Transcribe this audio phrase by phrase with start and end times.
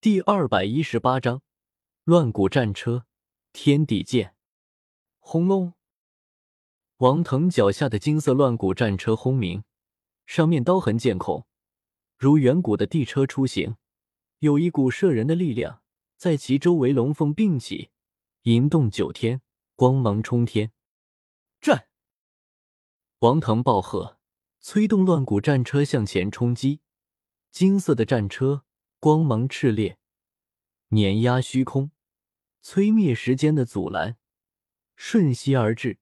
[0.00, 1.42] 第二百一十八章
[2.04, 3.04] 乱骨战车，
[3.52, 4.36] 天地剑。
[5.18, 5.72] 轰隆！
[6.98, 9.64] 王腾脚下的金色乱骨战车轰鸣，
[10.24, 11.48] 上面刀痕剑孔，
[12.16, 13.74] 如远古的地车出行，
[14.38, 15.82] 有一股摄人的力量
[16.16, 17.90] 在其周围龙凤并起，
[18.42, 19.42] 银动九天，
[19.74, 20.70] 光芒冲天。
[21.60, 21.88] 战！
[23.18, 24.20] 王腾暴喝，
[24.60, 26.82] 催动乱骨战车向前冲击，
[27.50, 28.64] 金色的战车。
[29.00, 29.96] 光芒炽烈，
[30.88, 31.92] 碾压虚空，
[32.64, 34.18] 摧灭时间的阻拦，
[34.96, 36.00] 瞬息而至，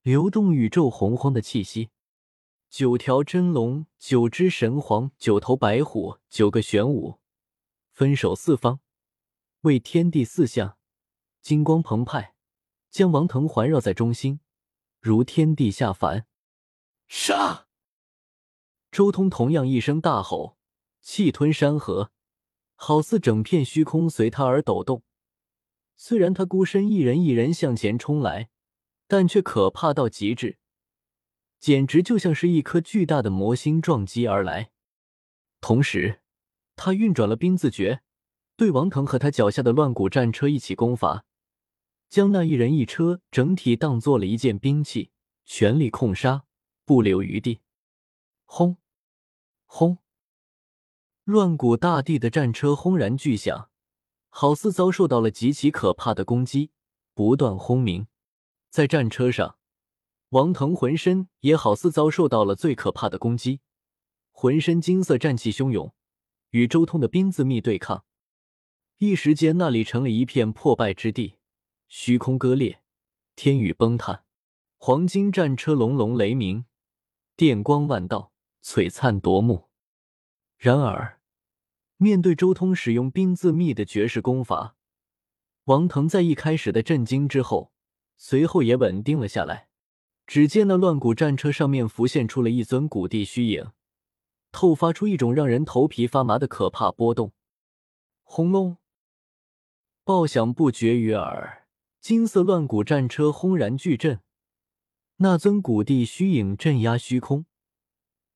[0.00, 1.90] 流动宇宙洪荒的气息。
[2.70, 7.20] 九条真龙，九只神皇，九头白虎，九个玄武，
[7.90, 8.80] 分守四方，
[9.60, 10.78] 为天地四象，
[11.42, 12.34] 金光澎湃，
[12.88, 14.40] 将王腾环绕在中心，
[15.00, 16.26] 如天地下凡。
[17.08, 17.66] 杀！
[18.90, 20.56] 周通同样一声大吼，
[21.02, 22.10] 气吞山河。
[22.84, 25.04] 好似整片虚空随他而抖动。
[25.96, 28.48] 虽然他孤身一人一人向前冲来，
[29.06, 30.58] 但却可怕到极致，
[31.60, 34.72] 简直就像是一颗巨大的魔星撞击而来。
[35.60, 36.22] 同时，
[36.74, 38.02] 他运转了冰字诀，
[38.56, 41.24] 对王腾和他脚下的乱骨战车一起攻伐，
[42.08, 45.12] 将那一人一车整体当做了一件兵器，
[45.44, 46.46] 全力控杀，
[46.84, 47.60] 不留余地。
[48.44, 48.76] 轰！
[49.66, 49.98] 轰！
[51.24, 53.70] 乱古大地的战车轰然巨响，
[54.28, 56.72] 好似遭受到了极其可怕的攻击，
[57.14, 58.08] 不断轰鸣。
[58.70, 59.56] 在战车上，
[60.30, 63.60] 王腾浑身也好似遭受到了最可怕的攻击，
[64.32, 65.94] 浑身金色战气汹涌，
[66.50, 68.04] 与周通的冰字密对抗。
[68.98, 71.36] 一时间，那里成了一片破败之地，
[71.86, 72.82] 虚空割裂，
[73.36, 74.24] 天宇崩塌，
[74.76, 76.64] 黄金战车隆隆雷鸣，
[77.36, 78.32] 电光万道，
[78.64, 79.68] 璀璨夺目。
[80.62, 81.18] 然而，
[81.96, 84.76] 面对周通使用冰字秘的绝世功法，
[85.64, 87.72] 王腾在一开始的震惊之后，
[88.16, 89.66] 随后也稳定了下来。
[90.24, 93.72] 只见那乱骨战车上面浮现出了一尊古帝虚影，
[94.52, 97.32] 透发出一种让人头皮发麻的可怕波动。
[98.22, 98.76] 轰隆！
[100.04, 101.66] 爆响不绝于耳，
[102.00, 104.20] 金色乱骨战车轰然巨震，
[105.16, 107.46] 那尊古帝虚影镇压虚空。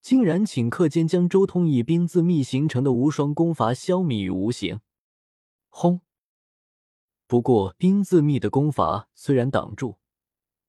[0.07, 4.79] 竟然顷刻间将周通以冰字秘形成的无双功法消弭于无形。
[5.69, 6.01] 轰！
[7.27, 9.99] 不过冰字秘的功法虽然挡住，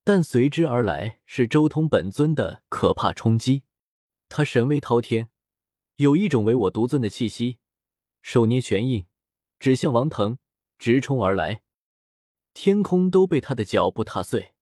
[0.04, 3.62] 但随之而来是周通本尊的可怕冲击。
[4.28, 5.30] 他神威滔天，
[5.98, 7.60] 有一种唯我独尊的气息，
[8.24, 9.06] 手捏拳印，
[9.60, 10.40] 指向王腾，
[10.80, 11.62] 直冲而来。
[12.56, 14.56] 天空都被他的脚步踏碎。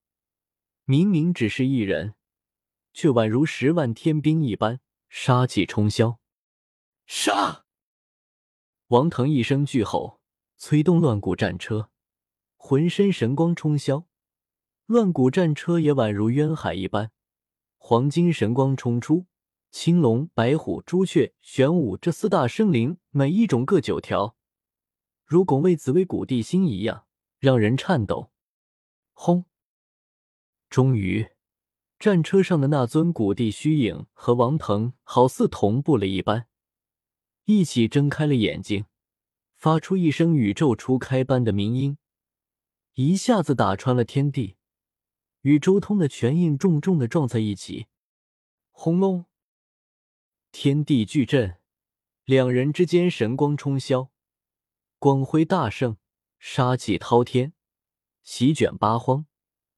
[0.83, 2.15] 明明只是一人。
[2.95, 4.79] 却宛如十万天兵一般，
[5.09, 6.17] 杀气冲霄。
[7.05, 7.65] 杀！
[8.87, 10.21] 王腾一声巨吼，
[10.55, 11.89] 催动乱骨战车，
[12.55, 14.05] 浑身神光冲霄。
[14.85, 17.11] 乱骨战车也宛如渊海一般，
[17.77, 19.25] 黄金神光冲出。
[19.71, 24.37] 青龙、白虎、朱雀、玄武这四大生灵，每一种各九条，
[25.25, 27.05] 如拱卫紫薇古地心一样，
[27.39, 28.31] 让人颤抖。
[29.11, 29.43] 轰！
[30.69, 31.34] 终于。
[31.97, 36.47] 战车上的那尊古帝虚影和王腾好似同步了一般，
[37.45, 38.85] 一起睁开了眼睛，
[39.55, 41.97] 发出一声宇宙初开般的鸣音，
[42.95, 44.57] 一下子打穿了天地，
[45.41, 47.87] 与周通的拳印重重的撞在一起。
[48.71, 49.25] 轰隆！
[50.51, 51.57] 天地巨震，
[52.25, 54.09] 两人之间神光冲霄，
[54.99, 55.97] 光辉大盛，
[56.39, 57.53] 杀气滔天，
[58.21, 59.25] 席卷八荒，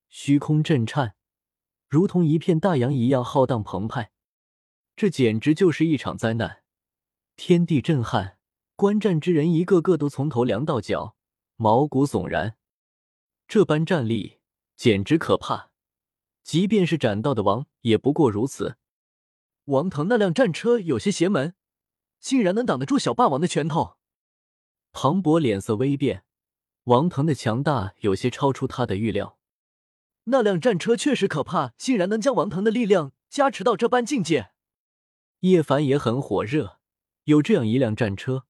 [0.10, 1.17] 虚空震颤。
[1.88, 4.12] 如同一片大洋一样浩荡澎湃，
[4.96, 6.64] 这简直就是一场灾难，
[7.38, 8.38] 天地震撼，
[8.76, 11.16] 观战之人一个个都从头凉到脚，
[11.56, 12.58] 毛骨悚然。
[13.48, 14.40] 这般战力
[14.76, 15.72] 简直可怕，
[16.44, 18.78] 即便是斩道的王也不过如此。
[19.66, 21.56] 王腾那辆战车有些邪门，
[22.20, 23.96] 竟然能挡得住小霸王的拳头。
[24.92, 26.26] 庞博脸色微变，
[26.84, 29.38] 王腾的强大有些超出他的预料。
[30.30, 34.52] 那辆战车确实可怕，竟然能将王腾的力量加持到这般境界。
[35.42, 36.80] 叶凡也很火热，
[37.24, 38.46] 有这样一辆战车，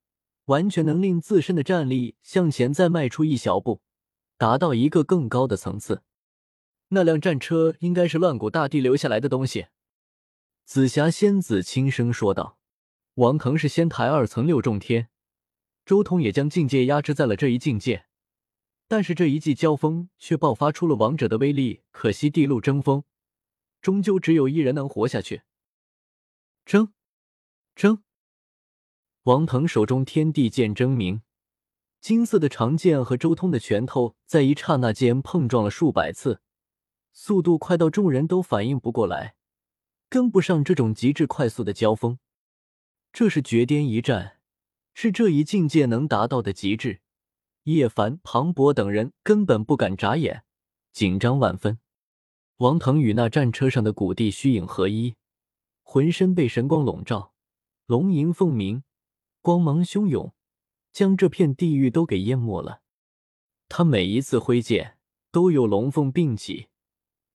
[0.46, 3.82] 完全能令自身的战力向前再迈出一小步，
[4.38, 6.02] 达到一个更高的层次。
[6.90, 9.68] 那辆战车应该是乱古大帝留下来的东西。
[10.66, 12.58] 紫霞仙子轻声说道
[13.16, 15.10] ：“王腾是仙台二层六重天，
[15.86, 18.06] 周通也将境界压制在了这一境界。”
[18.88, 23.04] 但是这一记交锋却爆发出了王者的威力，可惜地路争锋，
[23.82, 25.42] 终究只有一人能活下去。
[26.66, 26.94] 争，
[27.76, 28.04] 争！
[29.24, 31.22] 王腾手中天地剑争鸣，
[32.00, 36.42] 金色的长剑和周通的拳头在一刹那间碰撞了数百次，
[37.12, 39.36] 速度快到众人都反应不过来，
[40.08, 42.20] 跟不上这种极致快速的交锋。
[43.12, 44.40] 这是绝巅一战，
[44.94, 47.02] 是这一境界能达到的极致。
[47.74, 50.46] 叶凡、庞博等人根本不敢眨眼，
[50.94, 51.80] 紧张万分。
[52.58, 55.16] 王腾与那战车上的古帝虚影合一，
[55.84, 57.34] 浑身被神光笼罩，
[57.86, 58.84] 龙吟凤鸣，
[59.42, 60.34] 光芒汹涌，
[60.94, 62.82] 将这片地狱都给淹没了。
[63.68, 64.98] 他每一次挥剑，
[65.30, 66.70] 都有龙凤并起，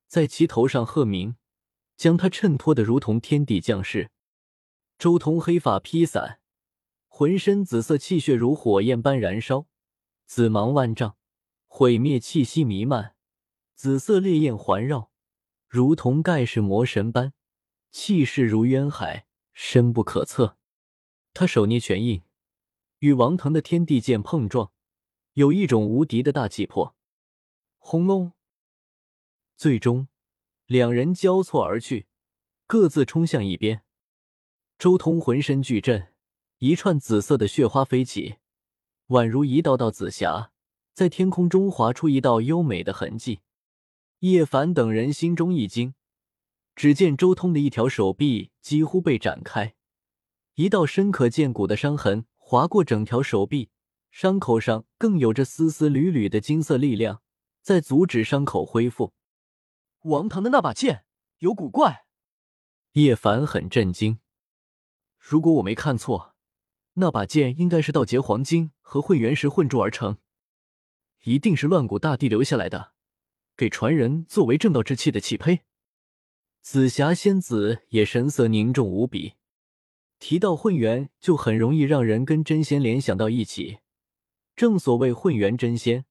[0.09, 1.37] 在其头上鹤鸣，
[1.99, 4.11] 将他衬托的如同天地降世。
[4.99, 6.41] 周通黑发披散，
[7.07, 9.67] 浑身紫色气血如火焰般燃烧，
[10.35, 11.19] 紫芒万丈，
[11.67, 13.17] 毁灭气息弥漫，
[13.75, 15.11] 紫色烈焰环绕。
[15.69, 17.35] 如同盖世魔神般，
[17.91, 20.57] 气势如渊海，深不可测。
[21.35, 22.23] 他手捏拳印，
[23.01, 24.73] 与王腾的天地剑碰撞，
[25.35, 26.97] 有一种无敌的大气魄。
[27.77, 28.33] 轰隆！
[29.55, 30.09] 最终，
[30.65, 32.07] 两人交错而去，
[32.67, 33.83] 各自冲向一边。
[34.79, 36.15] 周通浑身巨震，
[36.57, 38.37] 一串紫色的血花飞起，
[39.13, 40.53] 宛如一道道紫霞，
[40.95, 43.41] 在天空中划出一道优美的痕迹。
[44.21, 45.95] 叶凡等人心中一惊，
[46.75, 49.75] 只见周通的一条手臂几乎被展开，
[50.55, 53.69] 一道深可见骨的伤痕划过整条手臂，
[54.11, 57.21] 伤口上更有着丝丝缕缕的金色力量
[57.61, 59.13] 在阻止伤口恢复。
[60.05, 61.05] 王腾的那把剑
[61.41, 62.07] 有古怪，
[62.93, 64.21] 叶凡很震惊。
[65.19, 66.32] 如果我没看错，
[66.95, 70.19] 那把剑应该是道劫黄金和混元石混铸而成，
[71.25, 72.93] 一定是乱古大帝留下来的。
[73.57, 75.61] 给传人作为正道之器的契胚，
[76.61, 79.35] 紫霞仙子也神色凝重无比。
[80.19, 83.79] 提到混元，就很容易让人跟真仙联想到一起。
[84.55, 86.05] 正所谓混元真仙，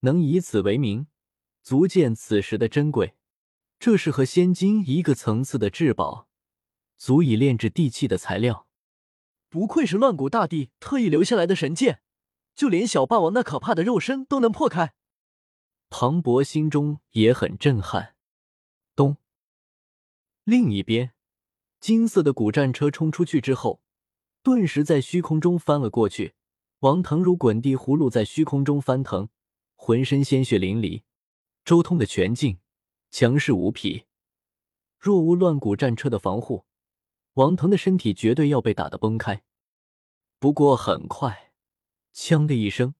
[0.00, 1.08] 能以此为名，
[1.62, 3.14] 足见此时的珍贵。
[3.80, 6.28] 这是和仙金一个层次的至宝，
[6.96, 8.67] 足以炼制地器的材料。
[9.48, 12.00] 不愧是乱古大帝特意留下来的神剑，
[12.54, 14.94] 就连小霸王那可怕的肉身都能破开。
[15.90, 18.14] 庞博心中也很震撼。
[18.94, 19.16] 咚！
[20.44, 21.12] 另一边，
[21.80, 23.80] 金色的古战车冲出去之后，
[24.42, 26.34] 顿时在虚空中翻了过去。
[26.80, 29.30] 王腾如滚地葫芦在虚空中翻腾，
[29.74, 31.02] 浑身鲜血淋漓。
[31.64, 32.58] 周通的拳劲
[33.10, 34.04] 强势无匹，
[34.98, 36.66] 若无乱古战车的防护，
[37.38, 39.44] 王腾的身体绝对要被打得崩开。
[40.40, 41.52] 不过很快，
[42.12, 42.96] 锵的一声，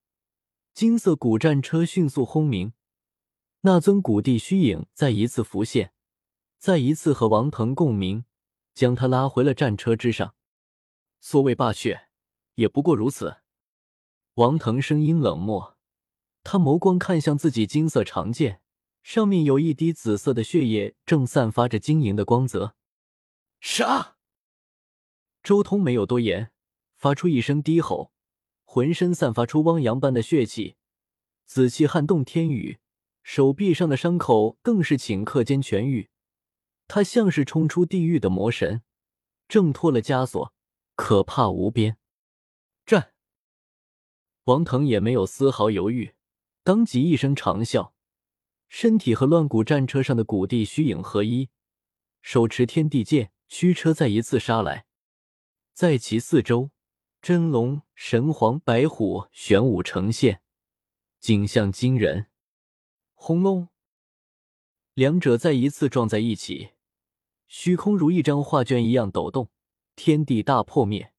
[0.73, 2.73] 金色古战车迅速轰鸣。
[3.63, 5.93] 那尊古帝虚影再一次浮现，
[6.57, 8.27] 再一次和王腾共鸣，
[8.75, 10.37] 将他拉回了战车之上。
[11.21, 12.09] 所谓霸血，
[12.55, 13.39] 也不过如此。
[14.35, 15.77] 王腾声音冷漠，
[16.45, 18.61] 他眸光看向自己金色长剑，
[19.03, 22.77] 上面有一滴紫色的血液，正散发着晶莹的光泽。
[23.59, 24.18] 杀！
[25.43, 26.51] 周通没有多言，
[26.97, 28.13] 发出一声低吼，
[28.65, 30.77] 浑身散发出汪洋般的血气，
[31.47, 32.79] 紫气撼动天宇。
[33.23, 36.09] 手臂上的伤口更是顷刻间痊愈，
[36.87, 38.83] 他像是冲出地狱的魔神，
[39.47, 40.55] 挣脱了枷锁，
[40.95, 41.99] 可怕无边。
[42.87, 43.13] 战！
[44.45, 46.15] 王腾也没有丝毫犹豫，
[46.65, 47.93] 当即一声长啸，
[48.71, 51.51] 身体和乱古战车上的古帝虚影合一，
[52.23, 54.87] 手持天地剑，驱车再一次杀来。
[55.79, 56.73] 在其四周，
[57.23, 60.41] 真龙、神皇、白虎玄武呈现，
[61.21, 62.27] 景象惊人。
[63.15, 63.69] 轰隆！
[64.95, 66.71] 两者再一次撞在一起，
[67.47, 69.51] 虚空如一张画卷一样抖动，
[69.95, 71.13] 天地大破灭。